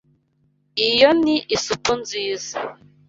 [0.87, 2.53] Iyo ni isupu nziza.